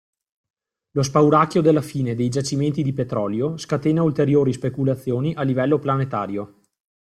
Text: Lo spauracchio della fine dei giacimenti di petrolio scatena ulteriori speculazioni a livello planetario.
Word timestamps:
Lo 0.93 1.03
spauracchio 1.03 1.61
della 1.61 1.83
fine 1.83 2.15
dei 2.15 2.27
giacimenti 2.29 2.81
di 2.81 2.91
petrolio 2.91 3.55
scatena 3.57 4.01
ulteriori 4.01 4.51
speculazioni 4.51 5.35
a 5.35 5.43
livello 5.43 5.77
planetario. 5.77 6.61